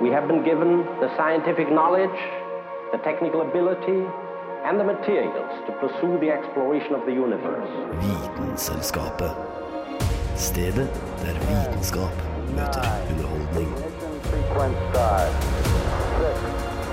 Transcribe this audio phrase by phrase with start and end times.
[0.00, 2.18] We have been given the scientific knowledge,
[2.90, 4.02] the technical ability,
[4.64, 7.70] and the materials to pursue the exploration of the universe.
[8.02, 9.30] Vitenselskapet.
[10.36, 10.90] Stedet
[11.22, 12.14] der vitenskap
[12.56, 13.70] møter underholdning.
[13.70, 15.32] Ignition sequence start.
[16.18, 16.38] Six,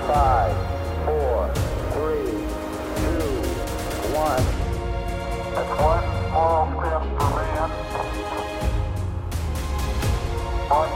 [0.06, 0.54] five,
[1.06, 1.50] four,
[1.94, 2.32] three,
[3.02, 3.30] two,
[4.14, 4.44] one.
[5.58, 7.70] It's one small step for man.
[10.70, 10.92] One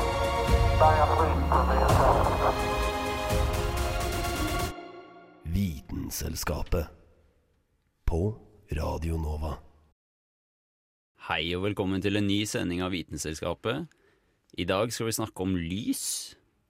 [0.79, 1.16] giant
[6.17, 6.87] Vitenselskapet.
[8.09, 8.39] På
[8.73, 9.51] Radio Nova.
[11.29, 13.85] Hei og velkommen til en ny sending av Vitenselskapet.
[14.57, 16.07] I dag skal vi snakke om lys,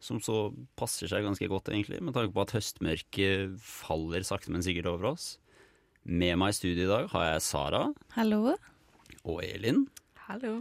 [0.03, 4.67] som så passer seg ganske godt, egentlig, med tanke på at høstmørket faller sakte, men
[4.67, 5.37] sikkert over oss.
[6.03, 7.85] Med meg i studio i dag har jeg Sara
[8.19, 8.57] Hallo.
[9.23, 9.85] og Elin.
[10.27, 10.57] Hallo.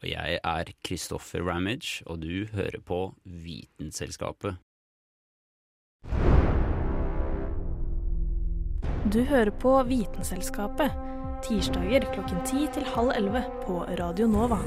[0.00, 4.56] Og jeg er Kristoffer Ramage, og du hører på Vitenselskapet.
[9.08, 10.92] Du hører på Vitenselskapet.
[11.40, 14.58] Tirsdager klokken ti til halv 11 på Radio Nova.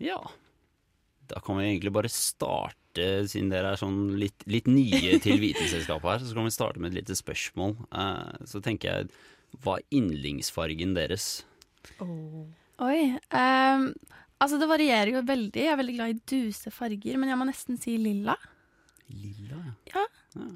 [0.00, 0.16] Ja,
[1.28, 6.14] da kan vi egentlig bare starte, siden dere er sånn litt, litt nye til Vitenselskapet
[6.14, 7.76] her, så kan vi starte med et lite spørsmål.
[7.92, 9.12] Eh, så tenker jeg,
[9.60, 11.42] hva er yndlingsfargen deres?
[12.00, 13.18] Oi.
[13.36, 13.92] ehm,
[14.38, 15.64] altså, det varierer jo veldig.
[15.64, 18.36] Jeg er veldig glad i duse farger, men jeg må nesten si lilla.
[19.08, 19.60] Lilla,
[19.92, 20.06] ja.
[20.36, 20.48] ja.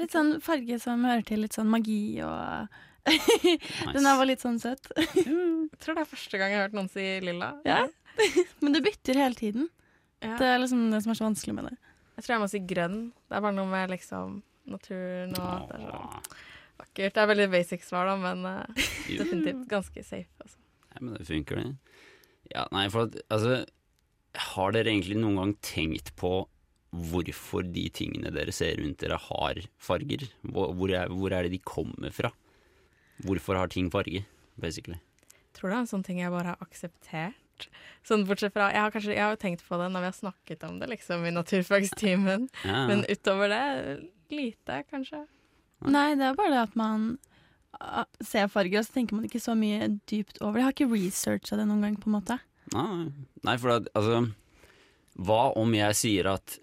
[0.00, 2.68] Litt sånn farge som hører til litt sånn magi og
[3.94, 4.88] Den her var litt sånn søt.
[5.06, 7.52] Jeg tror det er første gang jeg har hørt noen si lilla.
[7.66, 7.84] Ja.
[8.64, 9.68] Men det bytter hele tiden.
[10.24, 10.34] Ja.
[10.40, 11.76] Det er liksom det som er så vanskelig med det.
[12.16, 13.00] Jeg tror jeg må si grønn.
[13.28, 14.38] Det er bare noe med liksom
[14.72, 16.00] naturen og at det er så
[16.80, 17.14] vakkert.
[17.14, 20.32] Det er veldig basic svar, da, men uh, definitivt ganske safe.
[20.42, 20.58] Altså.
[20.94, 22.00] Nei, men det funker, det.
[22.52, 23.64] Ja, nei, for at, altså
[24.52, 26.46] Har dere egentlig noen gang tenkt på
[26.96, 30.28] hvorfor de tingene dere ser rundt dere, har farger?
[30.46, 32.30] Hvor, hvor, er, hvor er det de kommer fra?
[33.26, 34.22] Hvorfor har ting farge,
[34.60, 34.98] basically?
[35.56, 37.68] Tror det er en sånn ting jeg bare har akseptert.
[38.04, 40.16] Sånn bortsett fra Jeg har kanskje jeg har jo tenkt på det når vi har
[40.18, 43.62] snakket om det liksom i naturfagstimen, Ja, men utover det
[44.32, 45.22] lite, kanskje.
[45.84, 47.16] Nei, det er bare det at man
[48.24, 50.62] ser farger, og så tenker man ikke så mye dypt over det.
[50.62, 52.38] Jeg har ikke researcha det noen gang, på en måte.
[52.74, 53.10] Nei,
[53.46, 54.24] nei, for det, altså
[55.22, 56.56] Hva om jeg sier at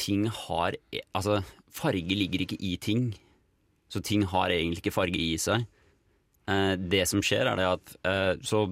[0.00, 3.10] ting har e- Altså, farge ligger ikke i ting.
[3.92, 5.66] Så ting har egentlig ikke farge i seg.
[6.48, 8.64] Eh, det som skjer, er det at eh, Så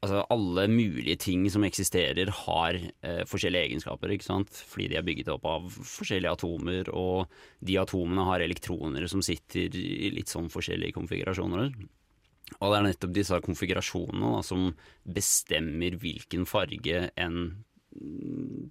[0.00, 4.50] altså, alle mulige ting som eksisterer, har eh, forskjellige egenskaper, ikke sant?
[4.72, 7.30] Fordi de er bygget opp av forskjellige atomer, og
[7.64, 11.72] de atomene har elektroner som sitter i litt sånn forskjellige konfigurasjoner.
[12.58, 14.70] Og det er nettopp disse konfigurasjonene da, som
[15.06, 17.42] bestemmer hvilken farge en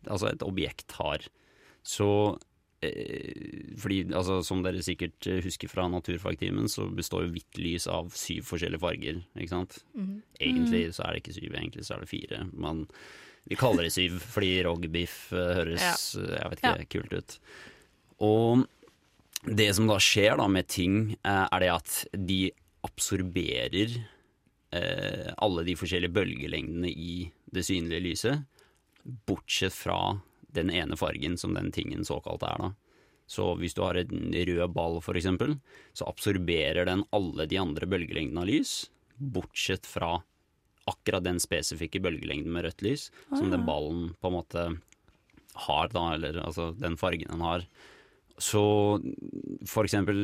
[0.07, 1.23] altså et objekt har.
[1.83, 2.37] Så
[2.81, 8.11] fordi, altså, som dere sikkert eh, husker fra naturfagtimen, så består jo hvitt lys av
[8.15, 9.19] syv forskjellige farger.
[9.35, 9.79] Ikke sant?
[10.39, 12.41] Egentlig så er det ikke syv, egentlig så er det fire.
[12.53, 12.85] Men
[13.49, 15.95] vi kaller det syv fordi rogbiff eh, høres Ja.
[16.23, 17.37] eh, jeg vet ikke, kult ut.
[18.19, 18.65] Og
[19.47, 22.39] det som da skjer da med ting, eh, er det at de
[22.87, 23.97] absorberer
[24.71, 28.43] eh, alle de forskjellige bølgelengdene i det synlige lyset,
[29.27, 29.97] bortsett fra
[30.55, 32.63] den ene fargen som den tingen såkalt er.
[32.63, 32.71] da.
[33.29, 35.59] Så hvis du har en rød ball for eksempel,
[35.93, 38.73] så absorberer den alle de andre bølgelengdene av lys,
[39.19, 40.15] bortsett fra
[40.89, 44.65] akkurat den spesifikke bølgelengden med rødt lys, som den ballen på en måte
[45.67, 47.67] har, da, eller altså den fargen den har.
[48.39, 48.61] Så
[49.67, 50.19] for eksempel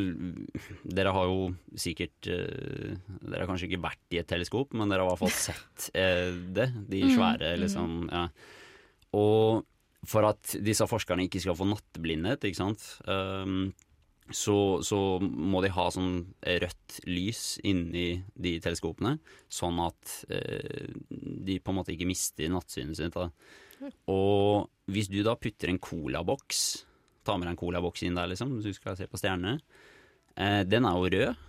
[0.88, 5.04] Dere har jo sikkert eh, Dere har kanskje ikke vært i et teleskop, men dere
[5.04, 6.70] har i hvert fall sett eh, det.
[6.88, 8.06] De svære, liksom.
[8.08, 8.30] Ja.
[9.20, 9.66] Og
[10.10, 13.70] for at disse forskerne ikke skal få nattblindhet, ikke sant, um,
[14.34, 16.18] så, så må de ha sånn
[16.64, 19.18] rødt lys inni de teleskopene,
[19.52, 23.18] sånn at uh, de på en måte ikke mister nattsynet sitt.
[23.18, 23.92] Da.
[24.10, 26.64] Og hvis du da putter en colaboks,
[27.26, 29.60] tar med deg en colaboks inn der, liksom, hvis du skal se på stjernene,
[30.40, 31.46] uh, den er jo rød,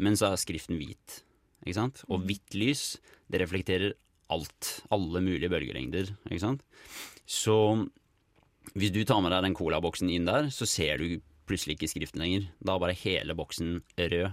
[0.00, 1.22] men så er skriften hvit.
[1.64, 2.04] Ikke sant?
[2.08, 2.94] Og hvitt lys,
[3.28, 3.96] det reflekterer
[4.32, 4.76] alt.
[4.94, 6.12] Alle mulige bølgelengder.
[6.30, 6.62] Ikke sant?
[7.28, 7.56] Så
[8.74, 11.20] hvis du tar med deg den colaboksen inn der, så ser du
[11.50, 12.48] plutselig ikke skriften lenger.
[12.62, 14.30] Da er bare hele boksen rød.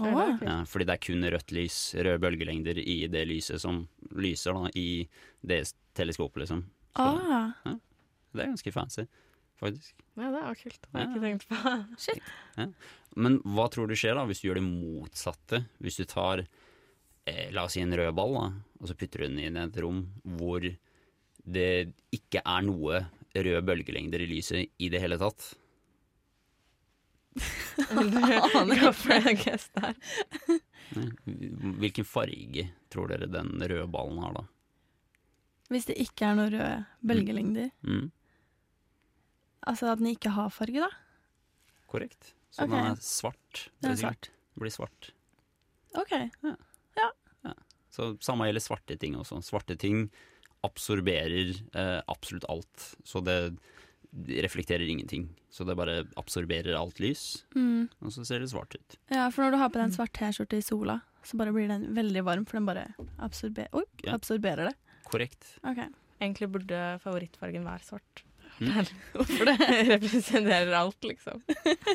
[0.00, 0.38] Åh.
[0.46, 3.84] Ja, fordi det er kun rødt lys, røde bølgelengder i det lyset som
[4.14, 5.08] lyser da, i
[5.42, 6.64] det teleskopet, liksom.
[6.94, 7.52] Så Ah.
[8.34, 9.06] det er ganske fancy.
[9.60, 9.92] faktisk.
[10.16, 10.80] Ja, det var kult.
[10.82, 11.14] Det har jeg Ja.
[11.14, 12.72] ikke tenkt på.
[13.16, 15.64] Men hva tror du skjer da hvis du gjør det motsatte?
[15.82, 16.44] Hvis du tar
[17.26, 19.64] eh, la oss si en rød ball, da, og så putter du den inn i
[19.66, 20.04] et rom
[20.38, 20.62] hvor
[21.48, 23.00] det ikke er noe
[23.36, 25.54] røde bølgelengder i lyset i det hele tatt.
[31.78, 34.44] Hvilken farge tror dere den røde ballen har da?
[35.68, 37.68] Hvis det ikke er noen røde bølgelengder.
[37.84, 38.08] Mm,
[39.68, 40.88] Altså at den ikke har farge, da.
[41.90, 42.34] korrekt.
[42.50, 42.72] Så okay.
[42.72, 43.68] den er svart.
[43.82, 44.30] Den er svart.
[44.58, 45.10] blir svart.
[45.98, 46.14] OK.
[47.92, 49.40] Så samme gjelder svarte ting også.
[49.44, 50.08] Svarte ting
[50.66, 52.94] absorberer eh, absolutt alt.
[53.04, 53.38] Så det
[54.42, 55.28] reflekterer ingenting.
[55.52, 57.88] Så det bare absorberer alt lys, Mm.
[58.00, 58.96] og så ser det svart ut.
[59.10, 61.68] Ja, for når du har på deg en svart T-skjorte i sola, så bare blir
[61.68, 62.86] den veldig varm, for den bare
[63.18, 64.14] absorber oh, Ja.
[64.16, 64.74] absorberer det.
[65.04, 65.58] Korrekt.
[65.64, 65.78] OK.
[66.20, 68.24] Egentlig burde favorittfargen være svart.
[68.60, 68.86] Mm.
[69.14, 69.58] Hvorfor det?
[69.94, 71.42] Representerer alt, liksom.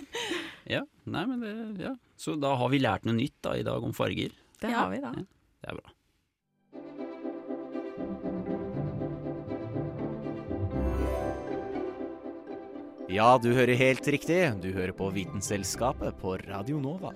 [0.69, 1.95] Ja, nei, men det, ja.
[2.18, 4.31] Så da har vi lært noe nytt da i dag om farger.
[4.62, 4.86] Det Ja.
[4.86, 5.12] har vi, da.
[5.18, 5.25] Ja.
[5.63, 5.92] Det er bra.
[13.12, 14.38] Ja, du hører helt riktig.
[14.64, 17.12] Du hører på Vitenselskapet på Radio Nova.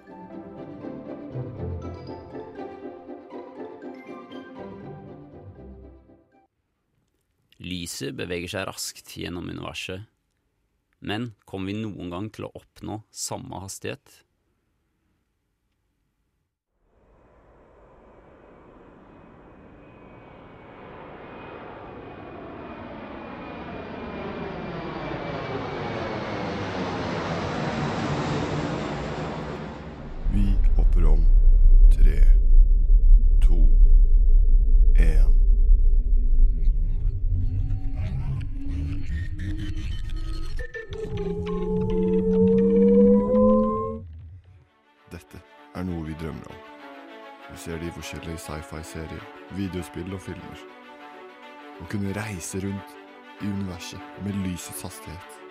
[7.63, 10.03] Lyset beveger seg raskt gjennom universet.
[10.99, 14.26] Men kommer vi noen gang til å oppnå samme hastighet?
[48.37, 49.23] I sci-fi-serier,
[49.57, 50.63] videospill og filmer.
[51.81, 52.95] Å kunne reise rundt
[53.41, 55.41] i universet med lysets hastighet.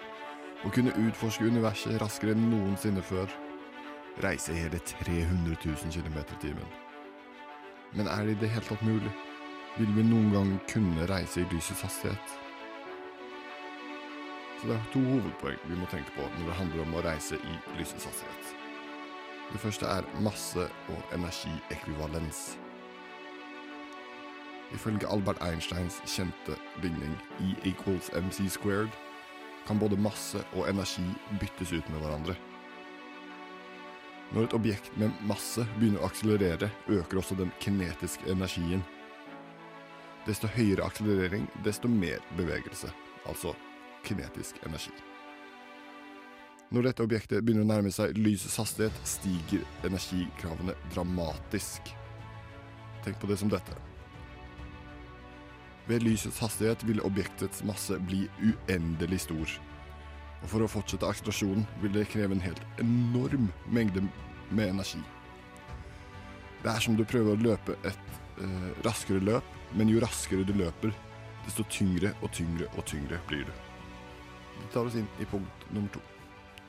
[0.66, 3.30] Å kunne utforske universet raskere enn noensinne før
[4.24, 6.74] reise hele 300 000 km i timen.
[7.94, 9.12] Men er det i det hele tatt mulig?
[9.76, 12.36] Vil vi noen gang kunne reise i lysets hastighet?
[14.56, 17.36] Så det er to hovedpoeng vi må tenke på når det handler om å reise
[17.36, 18.54] i lysets hastighet.
[19.52, 22.56] Det første er masse- og energiekvivalens.
[24.74, 28.90] Ifølge Albert Einsteins kjente bygning E equals mc squared
[29.66, 31.06] kan både masse og energi
[31.40, 32.36] byttes ut med hverandre.
[34.34, 38.82] Når et objekt med masse begynner å akselerere, øker også den kinetiske energien.
[40.26, 42.90] Desto høyere akselerering, desto mer bevegelse,
[43.26, 43.54] altså
[44.06, 44.94] kinetisk energi.
[46.74, 51.94] Når dette objektet begynner å nærme seg lysets hastighet, stiger energikravene dramatisk.
[53.06, 53.78] Tenk på det som dette.
[55.86, 59.52] Ved lysets hastighet vil objektets masse bli uendelig stor.
[60.42, 64.02] Og for å fortsette akselerasjonen vil det kreve en helt enorm mengde
[64.50, 65.02] med energi.
[66.62, 70.52] Det er som du prøver å løpe et eh, raskere løp, men jo raskere du
[70.58, 70.90] løper,
[71.46, 73.54] desto tyngre og tyngre og tyngre blir du.
[74.56, 76.02] Det tar oss inn i punkt nummer to.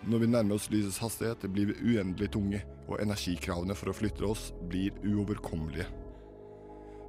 [0.05, 4.27] Når vi nærmer oss lysets hastighet, blir vi uendelig tunge, og energikravene for å flytte
[4.27, 5.87] oss blir uoverkommelige.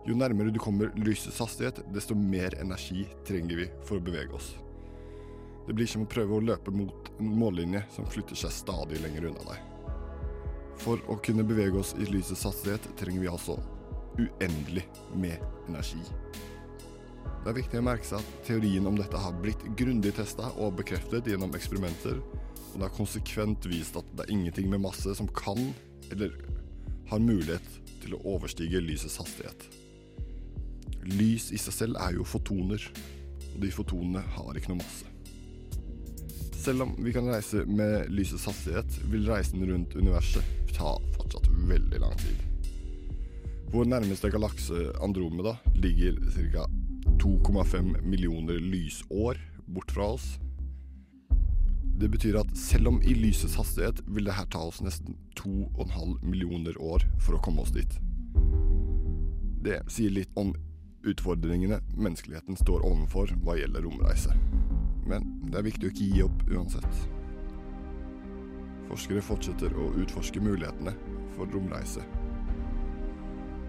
[0.07, 4.55] Jo nærmere du kommer lysets hastighet, desto mer energi trenger vi for å bevege oss.
[5.67, 9.29] Det blir som å prøve å løpe mot en mållinje som flytter seg stadig lenger
[9.29, 9.65] unna deg.
[10.81, 13.59] For å kunne bevege oss i lysets hastighet trenger vi altså
[14.19, 16.01] uendelig med energi.
[17.45, 20.79] Det er viktig å merke seg at teorien om dette har blitt grundig testa og
[20.81, 25.29] bekreftet gjennom eksperimenter, og det har konsekvent vist at det er ingenting med masse som
[25.37, 25.61] kan,
[26.13, 26.35] eller
[27.13, 29.69] har mulighet til å overstige lysets hastighet.
[31.07, 32.83] Lys i seg selv er jo fotoner,
[33.55, 35.07] og de fotonene har ikke noe masse.
[36.59, 42.01] Selv om vi kan reise med lysets hastighet, vil reisen rundt universet ta fortsatt veldig
[42.03, 42.43] lang tid.
[43.73, 46.19] Vår nærmeste galakse, Andromeda, ligger
[46.53, 46.67] ca.
[47.23, 50.39] 2,5 millioner lysår bort fra oss.
[52.01, 56.19] Det betyr at selv om i lysets hastighet vil det her ta oss nesten 2,5
[56.23, 57.99] millioner år for å komme oss dit.
[59.65, 60.55] Det sier litt om
[61.13, 64.35] utfordringene menneskeligheten står overfor hva gjelder romreise.
[65.09, 67.05] Men det er viktig å ikke gi opp uansett.
[68.89, 70.95] Forskere fortsetter å utforske mulighetene
[71.37, 72.05] for romreise.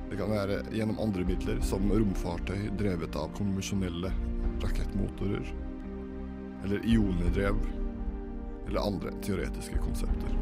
[0.09, 4.11] Det kan være gjennom andre midler, som romfartøy drevet av konvensjonelle
[4.63, 5.53] rakettmotorer.
[6.63, 7.55] eller ionedrev,
[8.67, 10.33] eller andre teoretiske konsepter.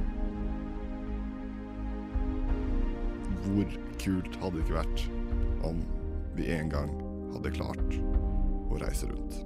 [3.43, 5.03] Hvor kult hadde det ikke vært
[5.69, 5.83] om
[6.37, 6.91] vi en gang
[7.33, 7.95] hadde klart
[8.69, 9.39] å reise rundt?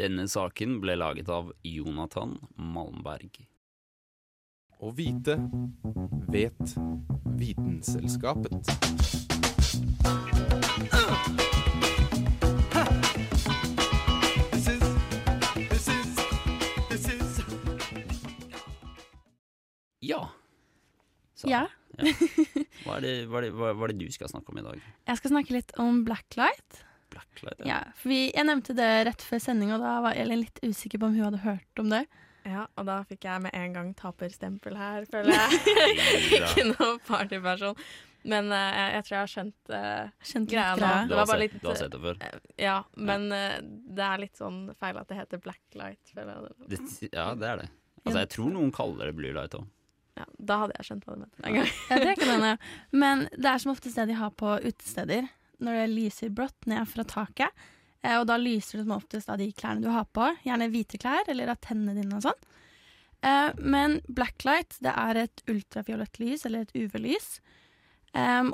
[0.00, 3.42] Denne saken ble laget av Jonathan Malmberg.
[4.80, 5.36] Å vite
[6.28, 6.76] vet
[7.40, 8.72] Vitenselskapet.
[10.92, 11.69] Ja.
[21.40, 21.66] Så, Ja.
[22.84, 24.64] Hva, er det, hva, er det, hva, hva er det du skal snakke om i
[24.64, 24.84] dag?
[25.10, 26.82] Jeg skal snakke litt om blacklight.
[27.12, 27.64] Blacklight?
[27.66, 31.02] Ja, ja vi, jeg nevnte det rett før sending, og da var Elin litt usikker
[31.02, 32.04] på om hun hadde hørt om det.
[32.48, 35.58] Ja, og da fikk jeg med en gang taperstempel her, føler jeg.
[36.38, 37.76] Ikke noe partyperson.
[38.30, 40.88] Men uh, jeg, jeg tror jeg har skjønt uh, Skjønt greia nå.
[41.08, 42.18] Du har, sett, litt du har sett det før?
[42.20, 46.70] Uh, Ja, men det er litt sånn feil at det heter blacklight, føler jeg.
[46.72, 46.80] Det,
[47.12, 47.68] ja, det er det.
[48.04, 49.68] Altså, jeg tror noen kaller det blue light òg.
[50.20, 51.68] Ja, da hadde jeg skjønt hva du mente en gang.
[51.90, 52.54] Ja, det kan hende.
[52.92, 55.28] Men det er som oftest det de har på utesteder,
[55.60, 57.64] når det lyser blått ned fra taket.
[58.02, 61.00] Eh, og da lyser det som oftest av de klærne du har på, gjerne hvite
[61.00, 62.46] klær eller av tennene dine og sånn.
[63.20, 67.38] Eh, men blacklight, det er et ultrafiolett lys, eller et UV-lys.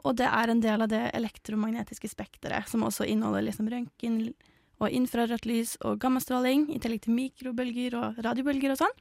[0.04, 4.18] Og det er en del av det elektromagnetiske spekteret, som også inneholder liksom røntgen
[4.84, 8.98] og infrarødt lys og gammastråling, i tillegg til mikrobølger og radiobølger og sånn.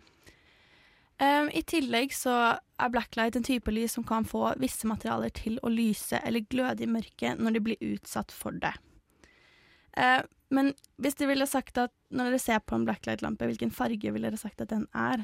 [1.16, 5.56] Um, I tillegg så er blacklight en type lys som kan få visse materialer til
[5.64, 8.74] å lyse eller gløde i mørket når de blir utsatt for det.
[9.96, 14.12] Uh, men hvis dere ville sagt at når dere ser på en blacklight-lampe, hvilken farge
[14.12, 15.24] ville dere sagt at den er?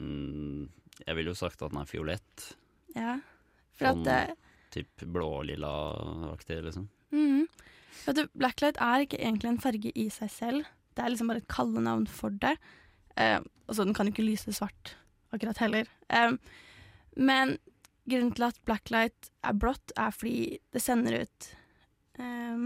[0.00, 0.70] Mm,
[1.04, 2.48] jeg ville jo sagt at den er fiolett.
[2.96, 3.18] Ja.
[3.76, 4.20] For at Sånn det,
[4.74, 6.88] typ blå-lilla-aktig, liksom.
[7.12, 7.44] Mm.
[8.00, 10.68] For at blacklight er ikke egentlig en farge i seg selv.
[10.96, 12.56] Det er liksom bare et kallenavn for det.
[13.16, 14.94] Eh, og så den kan jo ikke lyse svart
[15.34, 15.88] akkurat heller.
[16.08, 16.36] Eh,
[17.16, 17.56] men
[18.10, 21.50] grunnen til at blacklight er blått, er fordi det sender ut
[22.18, 22.64] eh,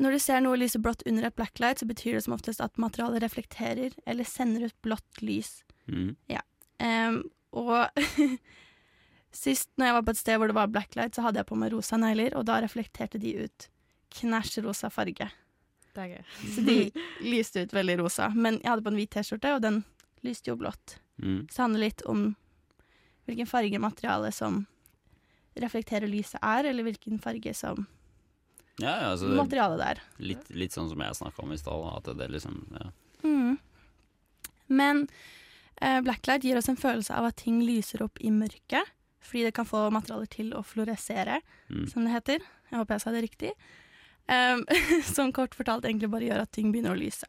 [0.00, 2.80] Når du ser noe lyse blått under et blacklight, så betyr det som oftest at
[2.80, 5.60] materialet reflekterer eller sender ut blått lys.
[5.90, 6.14] Mm.
[6.80, 7.18] Em,
[7.52, 7.90] og
[9.42, 11.58] sist når jeg var på et sted hvor det var blacklight, så hadde jeg på
[11.60, 13.68] meg rosa negler, og da reflekterte de ut
[14.16, 15.28] knæsj rosa farge.
[15.94, 16.24] Det er gøy.
[16.54, 16.76] Så de
[17.26, 18.28] lyste ut veldig rosa.
[18.34, 19.80] Men jeg hadde på en hvit T-skjorte, og den
[20.26, 20.98] lyste jo blått.
[21.22, 21.46] Mm.
[21.48, 22.26] Så det handler litt om
[23.28, 24.62] hvilken farge materialet som
[25.60, 27.86] reflekterer lyset er, eller hvilken farge som
[28.80, 29.98] Ja, ja, altså, materialet det er.
[30.24, 32.86] litt, litt sånn som jeg snakka om i stad, at det liksom ja.
[33.26, 33.58] Mm.
[34.70, 35.02] Men
[35.82, 38.88] eh, blacklight gir oss en følelse av at ting lyser opp i mørket,
[39.20, 41.84] fordi det kan få materialer til å fluoresere, Mm.
[41.86, 42.40] som det heter.
[42.70, 43.50] Jeg håper jeg sa det riktig.
[44.30, 44.62] Um,
[45.14, 47.26] som kort fortalt egentlig bare gjør at ting begynner å lyse.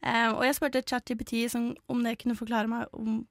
[0.00, 3.26] Um, og jeg spurte ChatGPT som- om det kunne forklare meg om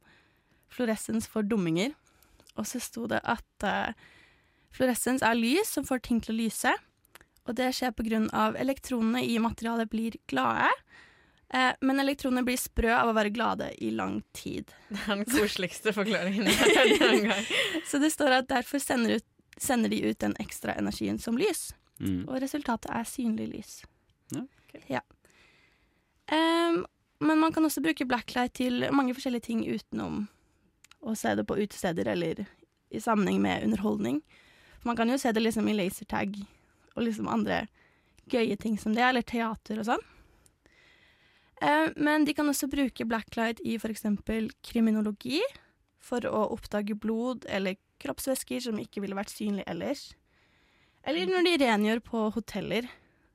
[0.70, 1.96] fluorescens for dumminger.
[2.60, 3.94] Og så sto det at uh,
[4.76, 6.76] fluorescens er lys som får ting til å lyse.
[7.48, 7.96] Og det skjer
[8.36, 10.70] av elektronene i materialet blir glade.
[11.50, 14.70] Eh, men elektronene blir sprø av å være glade i lang tid.
[14.90, 17.48] Det er den koseligste forklaringen jeg har hørt noen gang.
[17.90, 19.26] Så det står at derfor sender, ut,
[19.58, 21.72] sender de ut den ekstra energien som lys.
[22.00, 22.24] Mm.
[22.28, 23.74] Og resultatet er synlig lys.
[24.36, 24.44] Ja.
[24.88, 25.02] Ja.
[26.30, 26.86] Um,
[27.20, 30.28] men man kan også bruke blacklight til mange forskjellige ting utenom
[31.00, 32.46] å se det på utesteder eller
[32.90, 34.22] i sammenheng med underholdning.
[34.88, 36.38] Man kan jo se det liksom i lasertag
[36.96, 37.66] og liksom andre
[38.30, 40.06] gøye ting som det, eller teater og sånn.
[41.62, 44.06] Eh, men de kan også bruke blacklight i f.eks.
[44.64, 45.42] kriminologi
[46.00, 50.14] for å oppdage blod eller kroppsvæsker som ikke ville vært synlig ellers.
[51.08, 52.88] Eller når de rengjør på hoteller,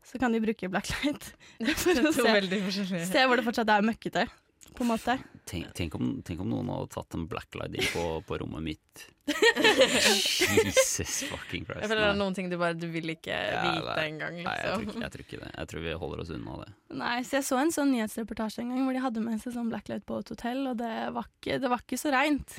[0.04, 1.30] så kan de bruke blacklight
[1.80, 4.26] for å se, se hvor det fortsatt er møkkete,
[4.75, 5.16] på en måte.
[5.44, 9.02] Tenk, tenk, om, tenk om noen hadde tatt en blacklight inn på, på rommet mitt.
[9.35, 11.83] Jesus fucking Christ.
[11.83, 14.38] Jeg føler det er noen ting du bare du vil ikke vite ja, engang.
[14.40, 14.97] Nei, jeg tror, Liksom.
[14.97, 15.50] ikke, jeg tror ikke det.
[15.52, 16.68] Jeg tror vi holder oss unna det.
[17.02, 19.73] Nei, så jeg så en sånn nyhetsreportasje en gang hvor de hadde med seg sånn
[19.73, 22.56] blacklight på et hotell, og det var ikke, det var ikke så reint.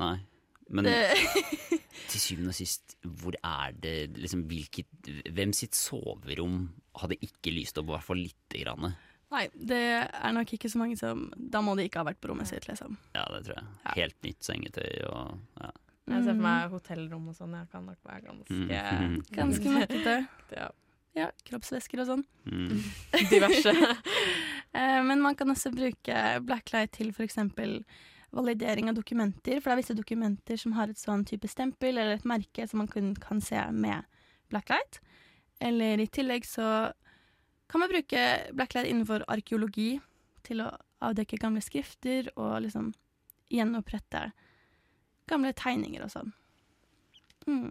[0.00, 0.16] Nei.
[0.70, 0.84] Men
[2.10, 6.68] til syvende og sist, hvor er det liksom hvilket Hvem sitt soverom
[7.00, 8.94] hadde ikke lyst opp, i hvert fall lite grann?
[9.30, 12.30] nei, det er nok ikke så mange som Da må de ikke ha vært på
[12.30, 12.94] rommet sitt, liksom.
[13.12, 13.66] Ja, det tror jeg.
[13.84, 13.92] Ja.
[13.98, 15.70] Helt nytt sengetøy og ja.
[16.08, 16.44] Jeg ser for Mm.
[16.46, 17.52] meg hotellrom og sånn.
[17.52, 18.54] Jeg kan nok være ganske
[19.04, 19.16] Mm.
[19.38, 20.14] Ganske møkkete.
[20.56, 20.68] ja,
[21.18, 22.24] Ja, kroppsvæsker og sånn.
[22.46, 22.80] Mm.
[23.28, 23.72] diverse.
[24.72, 27.36] Eh, men man kan også bruke blacklight til f.eks.
[28.34, 32.18] validering av dokumenter, for det er visse dokumenter som har et sånn type stempel eller
[32.18, 34.04] et merke som man kun kan se med
[34.52, 35.00] blacklight.
[35.64, 36.92] Eller i tillegg så
[37.68, 38.24] kan man bruke
[38.56, 39.98] blacklight innenfor arkeologi
[40.46, 40.70] til å
[41.04, 42.92] avdekke gamle skrifter og liksom
[43.52, 44.30] gjenopprette
[45.28, 46.32] gamle tegninger og sånn.
[47.48, 47.70] Mm.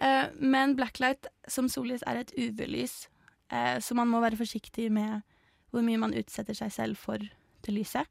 [0.00, 3.06] Eh, men blacklight som sollys er et UV-lys,
[3.52, 5.22] eh, så man må være forsiktig med
[5.70, 7.22] hvor mye man utsetter seg selv for
[7.64, 8.08] til lyset.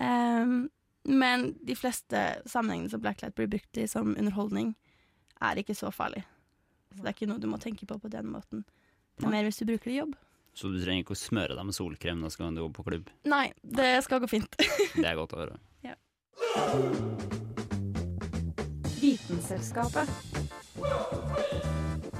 [0.00, 0.54] Eh,
[1.02, 4.74] men de fleste sammenhengene som blacklight blir brukt i som underholdning,
[5.42, 6.22] er ikke så farlig.
[6.92, 8.62] Så det er ikke noe du må tenke på på den måten.
[9.18, 10.14] Det er mer hvis du bruker det i jobb.
[10.54, 13.10] Så du trenger ikke å smøre deg med solkrem når du gå på klubb?
[13.24, 14.58] Nei, det skal gå fint.
[15.00, 15.56] det er godt å høre.
[15.82, 15.96] Ja.
[19.00, 20.12] Vitenselskapet.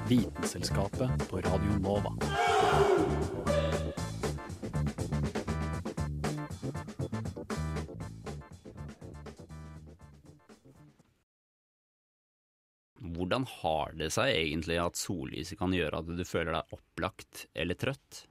[0.09, 2.17] Vitenselskapet på Radio Nova.
[13.33, 17.79] Hvordan har det seg egentlig at sollyset kan gjøre at du føler deg opplagt eller
[17.81, 18.27] trøtt?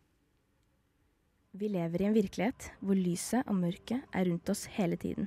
[1.58, 5.26] Vi lever i en virkelighet hvor lyset og mørket er rundt oss hele tiden.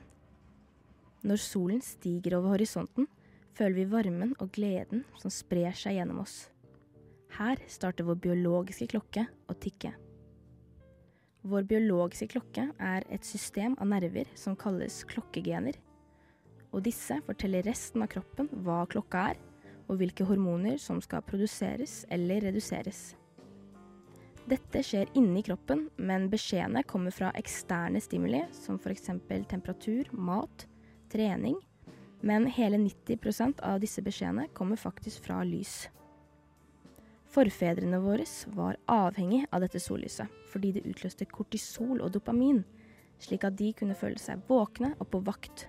[1.26, 3.08] Når solen stiger over horisonten,
[3.58, 6.36] føler vi varmen og gleden som sprer seg gjennom oss.
[7.34, 9.90] Her starter vår biologiske klokke å tikke.
[11.42, 15.74] Vår biologiske klokke er et system av nerver som kalles klokkegener.
[16.70, 19.42] Og disse forteller resten av kroppen hva klokka er,
[19.88, 23.12] og hvilke hormoner som skal produseres eller reduseres.
[24.44, 29.08] Dette skjer inni kroppen, men beskjedene kommer fra eksterne stimuli, som f.eks.
[29.48, 30.66] temperatur, mat,
[31.12, 31.56] trening,
[32.20, 35.86] men hele 90% av disse beskjedene kommer faktisk fra lys.
[37.34, 38.24] Forfedrene våre
[38.54, 42.62] var avhengig av dette sollyset, fordi det utløste kortisol og dopamin,
[43.18, 45.66] slik at de kunne føle seg våkne og på vakt.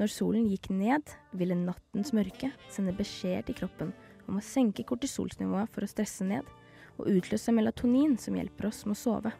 [0.00, 3.90] Når solen gikk ned, ville nattens mørke sende beskjed til kroppen
[4.30, 6.46] om å senke kortisolsnivået for å stresse ned,
[6.96, 9.34] og utløse melatonin som hjelper oss med å sove.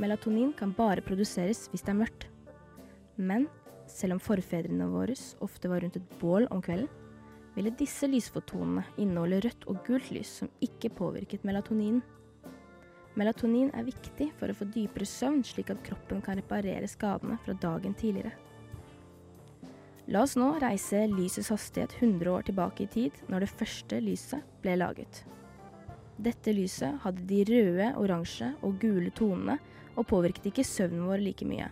[0.00, 2.26] Melatonin kan bare produseres hvis det er mørkt.
[3.20, 3.44] Men
[3.90, 6.88] selv om forfedrene våre ofte var rundt et bål om kvelden,
[7.58, 12.00] ville disse lysfotonene inneholde rødt og gult lys som ikke påvirket melatoninen.
[13.20, 17.52] Melatonin er viktig for å få dypere søvn, slik at kroppen kan reparere skadene fra
[17.58, 18.32] dagen tidligere.
[20.10, 24.46] La oss nå reise lysets hastighet 100 år tilbake i tid, når det første lyset
[24.62, 25.20] ble laget.
[26.18, 29.60] Dette lyset hadde de røde, oransje og gule tonene
[29.94, 31.68] og påvirket ikke søvnen vår like mye.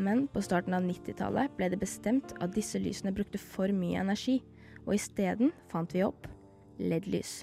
[0.00, 4.40] Men på starten av 90-tallet ble det bestemt at disse lysene brukte for mye energi,
[4.88, 6.28] og isteden fant vi opp
[6.80, 7.42] LED-lys.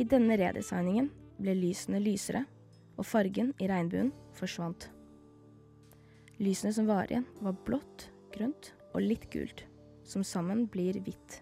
[0.00, 2.46] I denne redesigningen ble lysene lysere,
[2.96, 4.88] og fargen i regnbuen forsvant.
[6.40, 9.64] Lysene som var igjen, var blått, grønt og litt gult,
[10.06, 11.40] som sammen blir hvitt.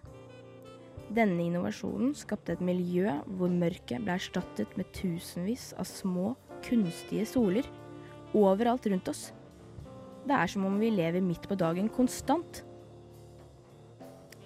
[1.13, 6.33] Denne innovasjonen skapte et miljø hvor mørket ble erstattet med tusenvis av små,
[6.65, 7.67] kunstige soler
[8.35, 9.27] overalt rundt oss.
[10.25, 12.63] Det er som om vi lever midt på dagen konstant.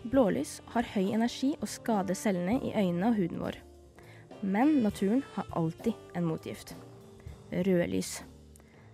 [0.09, 3.59] Blålys har høy energi og skader cellene i øynene og huden vår.
[4.41, 6.75] Men naturen har alltid en motgift.
[7.51, 8.19] Rødlys.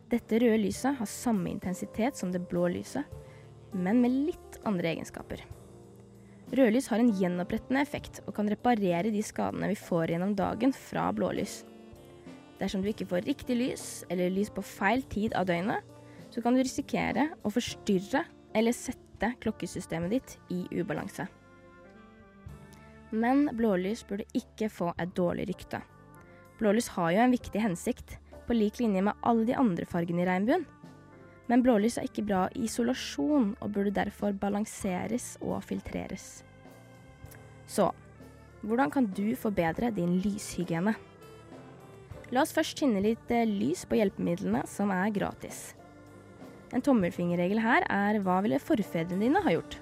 [0.09, 3.05] Dette røde lyset har samme intensitet som det blå lyset,
[3.75, 5.43] men med litt andre egenskaper.
[6.55, 11.09] Rødlys har en gjenopprettende effekt og kan reparere de skadene vi får gjennom dagen fra
[11.15, 11.63] blålys.
[12.59, 15.83] Dersom du ikke får riktig lys, eller lys på feil tid av døgnet,
[16.31, 18.23] så kan du risikere å forstyrre
[18.55, 21.27] eller sette klokkesystemet ditt i ubalanse.
[23.15, 25.81] Men blålys burde ikke få et dårlig rykte.
[26.59, 30.27] Blålys har jo en viktig hensikt, på lik linje med alle de andre fargene i
[30.29, 30.67] regnbuen.
[31.51, 36.43] Men blålys er ikke bra i isolasjon, og burde derfor balanseres og filtreres.
[37.69, 37.91] Så
[38.65, 40.95] hvordan kan du forbedre din lyshygiene?
[42.33, 45.75] La oss først finne litt eh, lys på hjelpemidlene som er gratis.
[46.73, 49.77] En tommelfingerregel her er hva ville forfedrene dine ha gjort?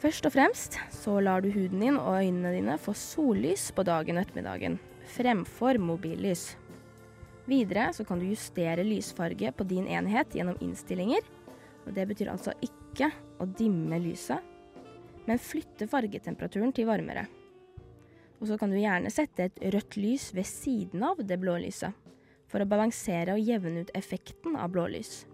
[0.00, 4.20] Først og fremst så lar du huden din og øynene dine få sollys på dagen
[4.20, 4.78] og ettermiddagen,
[5.16, 6.50] fremfor mobillys.
[7.50, 11.24] Videre så kan du justere lysfarge på din enhet gjennom innstillinger.
[11.86, 13.10] og Det betyr altså ikke
[13.40, 14.38] å dimme lyset,
[15.26, 17.26] men flytte fargetemperaturen til varmere.
[18.40, 21.92] Og så kan du gjerne sette et rødt lys ved siden av det blå lyset,
[22.48, 25.24] for å balansere og jevne ut effekten av blålys.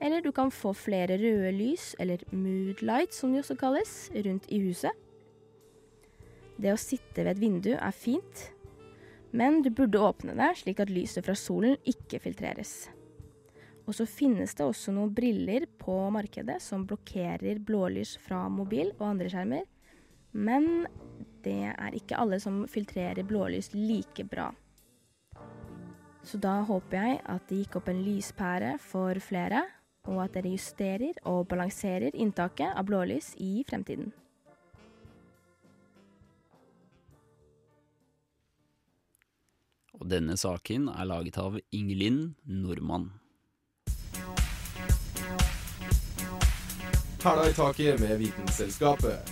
[0.00, 4.48] Eller du kan få flere røde lys, eller mood light som de også kalles, rundt
[4.48, 4.94] i huset.
[6.60, 8.50] Det å sitte ved et vindu er fint,
[9.30, 12.88] men du burde åpne det slik at lyset fra solen ikke filtreres.
[13.86, 19.06] Og så finnes det også noen briller på markedet som blokkerer blålys fra mobil og
[19.08, 19.64] andre skjermer.
[20.30, 20.86] Men
[21.42, 24.50] det er ikke alle som filtrerer blålys like bra.
[26.22, 29.64] Så da håper jeg at det gikk opp en lyspære for flere,
[30.08, 34.12] og at dere justerer og balanserer inntaket av blålys i fremtiden.
[40.00, 43.10] Og denne saken er laget av Ingelin Nordmann.
[47.20, 49.28] Hæla i taket med Vitenselskapet.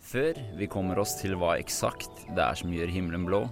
[0.00, 3.44] Før vi kommer oss til hva eksakt det er som gjør himmelen blå,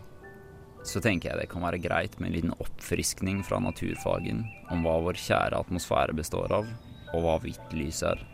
[0.88, 4.96] så tenker jeg det kan være greit med en liten oppfriskning fra naturfagen om hva
[5.04, 6.68] vår kjære atmosfære består av,
[7.12, 8.29] og hva hvitt lys er.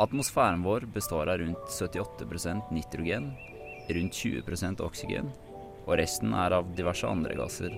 [0.00, 3.34] Atmosfæren vår består av rundt 78% nitrogen,
[3.92, 5.28] rundt 20% oksygen,
[5.84, 7.74] og resten er av diverse andre gasser.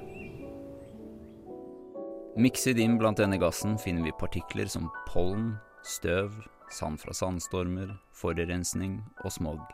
[2.39, 6.31] Mikset inn blant denne gassen finner vi partikler som pollen, støv,
[6.71, 9.65] sand fra sandstormer, forurensning og smog.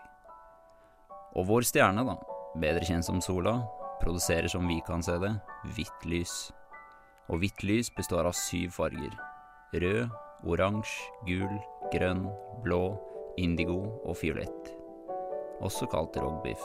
[1.36, 2.16] Og vår stjerne, da,
[2.56, 3.58] bedre kjent som sola,
[4.00, 5.34] produserer som vi kan se det,
[5.76, 6.38] hvitt lys.
[7.28, 9.12] Og hvitt lys består av syv farger.
[9.76, 10.08] Rød,
[10.48, 11.58] oransje, gul,
[11.92, 12.26] grønn,
[12.64, 12.82] blå,
[13.38, 14.72] indigo og fiolett.
[15.64, 16.62] Også kalt rogbiff.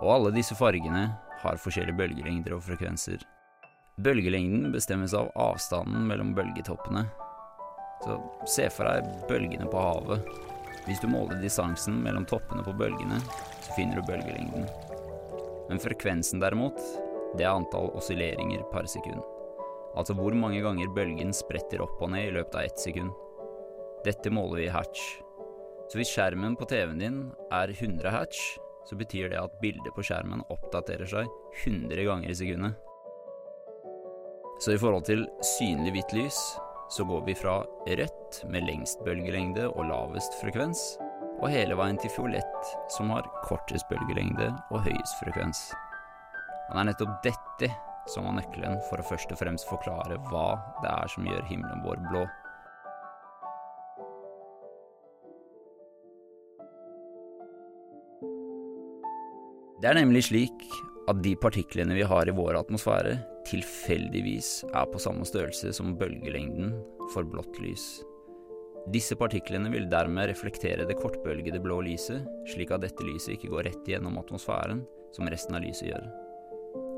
[0.00, 1.06] Og alle disse fargene
[1.42, 3.22] har forskjellige bølgelengder og frekvenser.
[4.02, 7.04] Bølgelengden bestemmes av avstanden mellom bølgetoppene.
[8.04, 8.18] Så
[8.50, 10.26] se for deg bølgene på havet.
[10.84, 13.20] Hvis du måler distansen mellom toppene på bølgene,
[13.64, 14.66] så finner du bølgelengden.
[15.70, 16.80] Men frekvensen derimot,
[17.38, 19.22] det er antall oscilleringer per sekund.
[19.94, 23.14] Altså hvor mange ganger bølgen spretter opp og ned i løpet av ett sekund.
[24.04, 25.00] Dette måler vi i hatch.
[25.88, 27.20] Så hvis skjermen på TV-en din
[27.52, 28.40] er 100 hatch,
[28.84, 31.30] så betyr det at bildet på skjermen oppdaterer seg
[31.64, 32.76] 100 ganger i sekundet.
[34.60, 35.24] Så i forhold til
[35.56, 36.38] synlig hvitt lys,
[36.92, 37.56] så går vi fra
[37.88, 40.84] rødt med lengst bølgelengde og lavest frekvens,
[41.40, 45.66] og hele veien til fiolett, som har kortest bølgelengde og høyest frekvens.
[46.68, 47.72] Og det er nettopp dette
[48.12, 50.48] som var nøkkelen for å først og fremst forklare hva
[50.84, 52.26] det er som gjør himmelen vår blå.
[59.84, 60.62] Det er nemlig slik
[61.12, 66.70] at de partiklene vi har i vår atmosfære, tilfeldigvis er på samme størrelse som bølgelengden
[67.12, 67.84] for blått lys.
[68.94, 73.68] Disse partiklene vil dermed reflektere det kortbølgede blå lyset, slik at dette lyset ikke går
[73.68, 74.80] rett gjennom atmosfæren,
[75.12, 76.08] som resten av lyset gjør.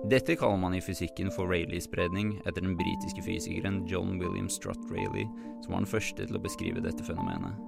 [0.06, 5.34] Dette kaller man i fysikken for Rayleigh-spredning, etter den britiske fysikeren John William Strutt Rayleigh,
[5.66, 7.58] som var den første til å beskrive dette fenomenet.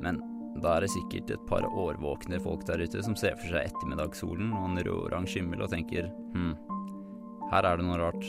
[0.00, 0.24] Men
[0.62, 4.52] da er det sikkert et par årvåkne folk der ute som ser for seg ettermiddagssolen
[4.52, 6.54] og en rød-oransje himmel og tenker hm,
[7.52, 8.24] her er det noe rart.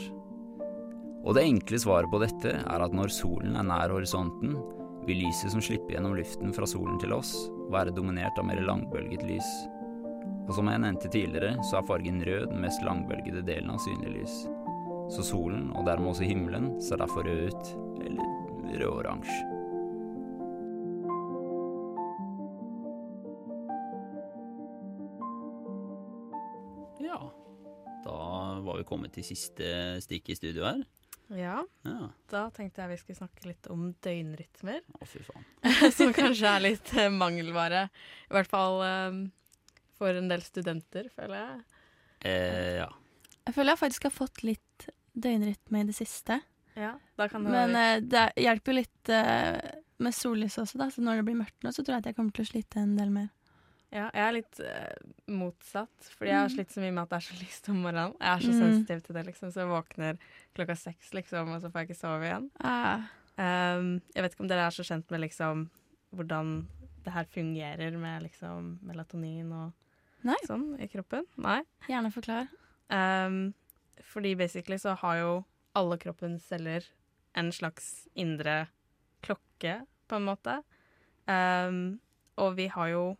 [1.20, 4.54] Og det enkle svaret på dette er at når solen er nær horisonten,
[5.08, 7.34] vil lyset som slipper gjennom luften fra solen til oss,
[7.72, 9.52] være dominert av mer langbølget lys.
[10.48, 14.16] Og som jeg nevnte tidligere, så er fargen rød den mest langbølgede delen av synlig
[14.16, 14.40] lys.
[15.10, 17.72] Så solen, og dermed også himmelen, ser derfor rød ut,
[18.06, 18.36] eller
[18.80, 19.49] rød-oransje.
[28.80, 30.80] Var vi kommet til siste stikk i studio her.
[31.36, 31.60] Ja.
[31.86, 32.08] Ja.
[32.30, 34.80] Da tenkte jeg vi skulle snakke litt om døgnrytmer.
[34.98, 35.44] Å, fy faen.
[35.98, 37.84] Som kanskje er litt eh, mangelvare.
[38.30, 39.20] I hvert fall um,
[39.98, 41.82] for en del studenter, føler jeg.
[42.30, 42.88] Eh, ja.
[43.46, 46.40] Jeg føler jeg faktisk har fått litt døgnrytme i det siste.
[46.78, 50.80] Ja, da kan det Men være eh, det hjelper jo litt uh, med sollys også,
[50.80, 50.88] da.
[50.90, 52.82] Så når det blir mørkt nå, så tror jeg at jeg kommer til å slite
[52.82, 53.30] en del mer.
[53.92, 56.54] Ja, jeg er litt uh, motsatt, fordi jeg har Mm.
[56.54, 58.12] slitt så mye med at det er så lyst om morgenen.
[58.20, 58.60] Jeg er så Mm.
[58.60, 60.18] sensitiv til det, liksom, så jeg våkner
[60.54, 62.50] klokka seks, liksom, og så får jeg ikke sove igjen.
[62.60, 63.02] Ah.
[63.38, 65.70] Um, jeg vet ikke om dere er så kjent med liksom
[66.14, 66.68] hvordan
[67.04, 69.72] det her fungerer med liksom melatonin og
[70.22, 70.36] Nei.
[70.46, 71.24] sånn i kroppen.
[71.38, 71.62] Nei.
[71.88, 72.48] Gjerne forklar.
[72.90, 73.54] Um,
[74.02, 76.84] fordi basically så har jo alle kroppens celler
[77.34, 78.68] en slags indre
[79.22, 80.62] klokke, på en måte.
[81.28, 82.00] Um,
[82.36, 83.16] og vi har jo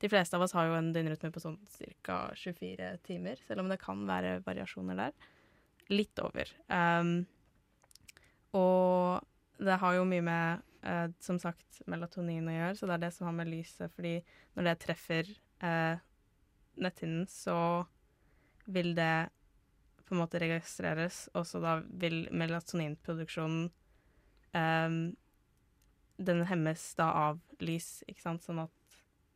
[0.00, 1.56] De fleste av oss har jo en døgnrytme på sånn
[2.04, 2.18] ca.
[2.36, 5.14] 24 timer, selv om det kan være variasjoner der.
[5.88, 6.50] Litt over.
[6.68, 7.22] Um,
[8.56, 9.24] og
[9.62, 13.12] det har jo mye med, uh, som sagt, melatonin å gjøre, så det er det
[13.16, 14.18] som har med lyset, fordi
[14.58, 15.32] når det treffer
[15.64, 15.96] uh,
[16.76, 17.58] netthinnen, så
[18.66, 19.28] vil det
[20.06, 23.70] på en måte registreres, og så da vil melatoninproduksjonen
[24.54, 24.98] um,
[26.16, 28.85] Den hemmes da av lys, ikke sant, sånn at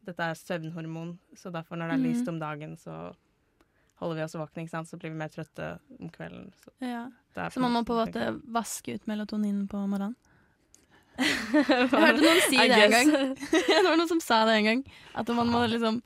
[0.06, 2.06] dette er søvnhormon, så derfor når det er Mhm.
[2.12, 3.14] lyst om dagen, så
[4.00, 4.88] holder vi oss våkne, ikke sant?
[4.88, 6.52] så blir vi mer trøtte om kvelden.
[6.56, 7.10] Så, Ja.
[7.50, 10.16] Så man må på en måte vaske ut melatonin på morgenen?
[11.20, 13.10] Jeg hørte noen si det en gang.
[13.50, 14.84] det var noen som sa det en gang.
[15.14, 16.00] At man må liksom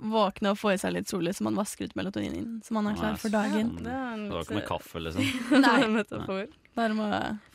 [0.00, 2.96] våkne og få i seg litt sollys, så man vasker ut melatonin, så man er
[2.98, 3.74] klar for dagen.
[3.84, 5.30] det er en Det var ikke med kaffe, liksom.
[5.60, 5.76] Nei.
[5.92, 6.48] metafor.
[6.78, 7.06] Bare må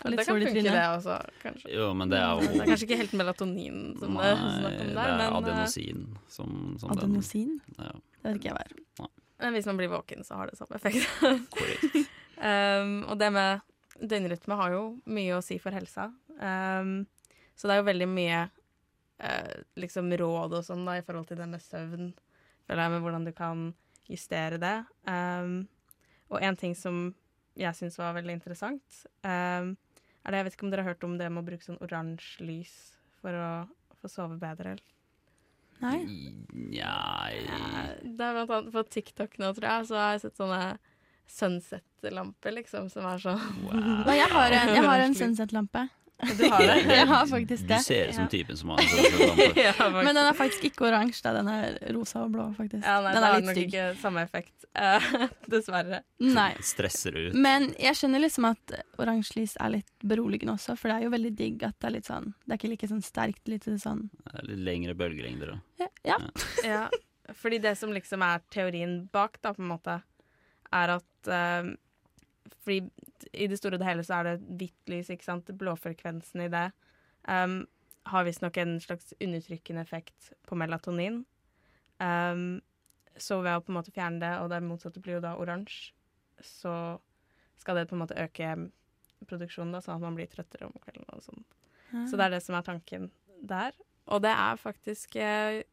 [0.01, 1.69] få litt det kan sol i funke, det også, kanskje.
[1.73, 4.65] Jo, men det er jo Det er kanskje ikke helt melatonin som det er snakk
[4.65, 6.01] Nei, om det der, er men, eh, adenosin
[6.35, 7.53] som, som Adenosin?
[7.77, 9.13] Den, ja, Det vet ikke jeg hva er.
[9.45, 11.07] men hvis man blir våken, så har det samme effekt.
[12.51, 13.63] um, og det med
[14.03, 16.09] døgnrytme har jo mye å si for helsa.
[16.35, 17.05] Um,
[17.55, 18.43] så det er jo veldig mye
[19.23, 22.11] uh, liksom råd og sånn da, i forhold til det med søvn,
[22.65, 23.67] føler jeg, med hvordan du kan
[24.09, 24.75] justere det.
[25.09, 25.67] Um,
[26.33, 27.07] og en ting som
[27.55, 29.75] jeg syns var veldig interessant, um,
[30.25, 31.81] er det Jeg vet ikke om dere har hørt om det med å bruke sånn
[31.85, 32.73] oransje lys
[33.21, 33.49] for å
[34.01, 34.73] få sove bedre?
[34.73, 34.91] eller?
[35.83, 35.99] Nei.
[36.55, 37.33] Nei
[38.01, 40.61] Det er blant annet på TikTok nå, tror jeg, så har jeg sett sånne
[41.35, 45.85] sunset-lamper, liksom, som er sånn Nei, jeg har en, jeg har en Sunset-lampe.
[46.15, 46.75] Du har det?
[46.95, 48.29] jeg har faktisk Du ser ut som Ja.
[48.31, 49.47] typen som har en sånn lampe.
[49.65, 49.89] Ja.
[49.91, 51.33] Men den er faktisk ikke oransje, da.
[51.35, 52.85] den er rosa og blå, faktisk.
[52.87, 53.73] Ja, nei, den det er har litt nok stygg.
[53.73, 55.99] ikke samme effekt, uh, dessverre.
[56.23, 56.47] Nei.
[56.63, 57.37] Stresser du ut?
[57.47, 61.13] Men jeg skjønner liksom at oransje lys er litt beroligende også, for det er jo
[61.17, 64.05] veldig digg at det er litt sånn Det er ikke like sånn sterkt, litt sånn
[64.23, 65.89] Det Litt lengre bølgelengder og Ja.
[66.07, 66.17] ja.
[66.63, 66.83] Ja,
[67.35, 69.99] fordi det som liksom er teorien bak, da, på en måte,
[70.75, 71.73] er at eh,
[72.65, 72.89] Fordi
[73.33, 75.49] i det store og det hele så er det hvitt lys, ikke sant.
[75.59, 76.67] Blåfrekvensen i det
[77.29, 77.63] um,
[78.11, 81.23] har visstnok en slags undertrykkende effekt på melatonin.
[81.97, 82.61] Um,
[83.17, 85.93] så ved å på en måte fjerne det, og det motsatte blir jo da oransje,
[86.43, 86.97] så
[87.61, 88.49] skal det på en måte øke
[89.25, 91.45] produksjonen, da, sånn at man blir trøttere om kvelden og sånn.
[92.09, 93.07] Så det er det som er tanken
[93.47, 93.75] der.
[94.11, 95.63] Og det er faktisk eh,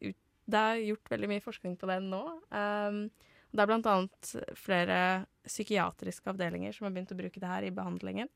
[0.43, 2.21] Det er gjort veldig mye forskning på det nå.
[2.49, 3.05] Um,
[3.53, 4.97] det er blant annet flere
[5.45, 8.29] psykiatriske avdelinger som har begynt å bruke det her i behandlingen.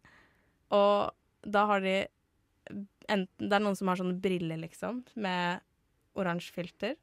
[0.75, 1.13] Og
[1.47, 2.07] da har de
[3.07, 5.61] enten Det er noen som har sånne briller, liksom, med
[6.19, 6.97] oransje filter.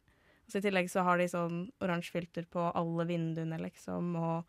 [0.46, 4.44] Så I tillegg så har de sånn oransje filter på alle vinduene, liksom, og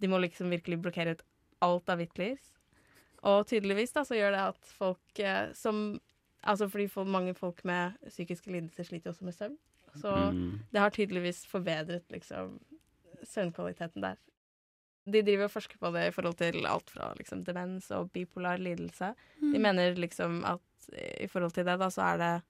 [0.00, 1.22] de må liksom virkelig blokkere ut
[1.60, 2.46] alt av hvitt lys.
[3.24, 6.00] Og tydeligvis da så gjør det at folk eh, som
[6.44, 9.54] Altså fordi for mange folk med psykiske lidelser sliter jo også med søvn.
[9.96, 10.58] Så Mm.
[10.72, 12.58] det har tydeligvis forbedret liksom
[13.24, 14.18] søvnkvaliteten der.
[15.06, 18.56] De driver og forsker på det i forhold til alt fra liksom demens og bipolar
[18.58, 19.14] lidelse.
[19.40, 19.62] De Mm.
[19.62, 20.60] mener liksom at
[21.20, 22.42] i forhold til det, da, så er det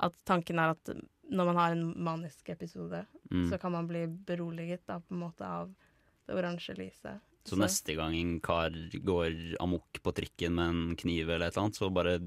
[0.00, 0.90] at tanken er at
[1.30, 3.48] når man har en manisk episode, Mm.
[3.50, 5.74] så kan man bli beroliget da, på en måte av
[6.26, 7.20] det oransje lyset.
[7.44, 11.62] Så neste gang en kar går amok på trikken med en kniv eller et eller
[11.64, 12.18] annet, så bare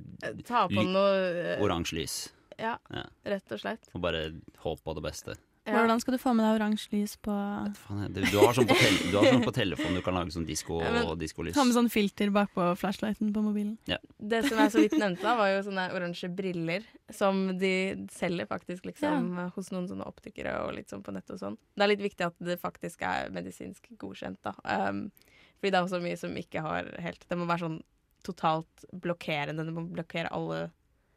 [0.44, 2.34] Ta på noe eh, oransje lys.
[2.58, 3.04] Ja, Ja.
[3.26, 3.90] rett og slett.
[3.94, 5.36] Og bare håp på det beste.
[5.66, 7.34] Hvordan skal du få med deg oransje lys på
[7.80, 10.46] Faen, Du, du har sånn på, tel du sånn på telefonen du kan lage sånn
[10.46, 11.56] disko Ja, og diskolys.
[11.58, 13.74] Ta med sånn filter bakpå flashlighten på mobilen?
[13.90, 13.98] Ja.
[14.18, 17.74] Det som jeg så vidt nevnte, da, var jo sånne oransje briller som de
[18.14, 21.58] selger faktisk liksom hos noen sånne optikere og litt sånn på nett og sånn.
[21.74, 24.54] Det er litt viktig at det faktisk er medisinsk godkjent, da.
[24.64, 25.08] Um,
[25.58, 27.80] fordi det er også mye som ikke har helt Det må være sånn
[28.26, 29.66] totalt blokkerende.
[29.66, 30.68] Det må blokkere alle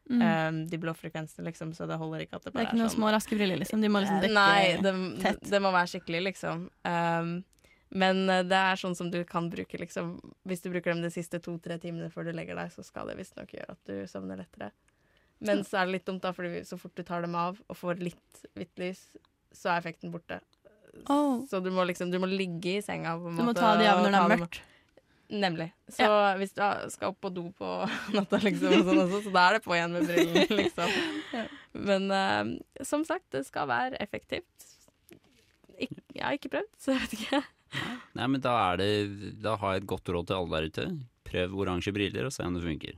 [0.09, 0.23] Mm.
[0.25, 2.79] um, de blå frekvensene, liksom, så det holder ikke at det Det er bare ikke
[2.79, 3.83] noen sånn små raske briller, liksom.
[3.85, 5.43] De må liksom dekke Nei, det, tett.
[5.53, 6.63] det må være skikkelig, liksom.
[6.89, 7.33] Um,
[7.91, 10.19] men eh, det er sånn som du kan bruke, liksom
[10.49, 13.17] Hvis du bruker dem de siste to-tre timene før du legger deg, så skal det
[13.21, 14.71] visstnok gjøre at du sovner lettere.
[15.45, 17.77] Men så er det litt dumt, da, fordi så fort du tar dem av og
[17.79, 19.05] får litt hvitt lys,
[19.55, 20.41] så er effekten borte.
[21.07, 21.45] Oh.
[21.47, 23.63] Så du må liksom Du må ligge i senga, på en Du må måte.
[23.63, 24.61] ta de av når det er mørkt.
[25.29, 25.69] Nemlig.
[25.93, 26.09] Så
[26.41, 27.69] hvis du skal opp på do på
[28.17, 30.95] natta, liksom, og sånn også, så da er det på igjen med brillene, liksom.
[31.89, 34.69] Men uh, som sagt, det skal være effektivt.
[35.79, 37.43] Ik jeg har ikke prøvd, så jeg vet ikke.
[38.19, 38.89] Nei, men da er det
[39.45, 40.87] Da har jeg et godt råd til alle der ute.
[41.29, 42.97] Prøv oransje briller og se om det funker.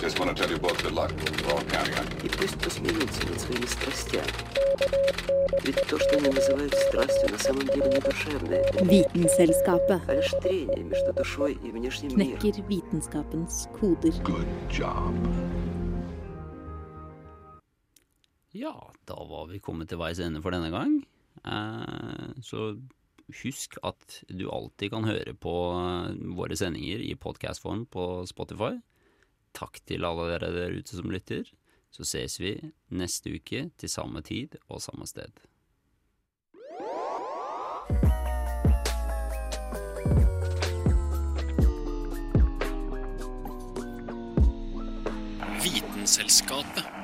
[0.00, 1.12] Just want to tell you both good luck.
[1.12, 2.24] We're all counting on you.
[2.24, 4.30] И пусть посмеются над своими страстями.
[5.64, 8.62] Ведь то, что они называют страстью, на самом деле не душевное.
[8.80, 12.38] Vitenselskapet А лишь трение между душой и внешним миром.
[12.38, 14.12] knekker vitenskapens koder.
[18.52, 21.02] Ja, da var vi kommet til veis ende for denne gang.
[21.44, 22.76] Eh, så
[23.42, 28.76] husk at du alltid kan høre på eh, våre sendinger i podkastform på Spotify.
[29.57, 31.49] Takk til alle dere der ute som lytter.
[31.91, 32.53] Så ses vi
[32.93, 35.33] neste uke til samme tid og samme sted.
[45.59, 46.98] Vitenselskapet